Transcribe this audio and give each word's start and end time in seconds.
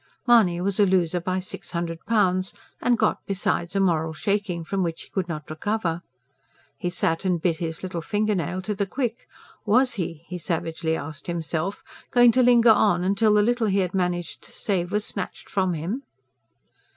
Mahony 0.25 0.59
was 0.59 0.79
a 0.79 0.85
loser 0.87 1.19
by 1.19 1.37
six 1.39 1.69
hundred 1.69 2.03
pounds, 2.07 2.55
and 2.81 2.97
got, 2.97 3.19
besides, 3.27 3.75
a 3.75 3.79
moral 3.79 4.13
shaking 4.13 4.63
from 4.63 4.81
which 4.81 5.03
he 5.03 5.09
could 5.11 5.27
not 5.29 5.47
recover. 5.47 6.01
He 6.75 6.89
sat 6.89 7.23
and 7.23 7.39
bit 7.39 7.57
his 7.57 7.83
little 7.83 8.01
finger 8.01 8.33
nail 8.33 8.63
to 8.63 8.73
the 8.73 8.87
quick. 8.87 9.27
Was 9.63 9.93
he, 9.93 10.23
he 10.25 10.39
savagely 10.39 10.95
asked 10.95 11.27
himself, 11.27 11.83
going 12.09 12.31
to 12.31 12.41
linger 12.41 12.71
on 12.71 13.03
until 13.03 13.35
the 13.35 13.43
little 13.43 13.67
he 13.67 13.77
had 13.81 13.93
managed 13.93 14.41
to 14.45 14.51
save 14.51 14.91
was 14.91 15.05
snatched 15.05 15.47
from 15.47 15.73
him? 15.75 16.01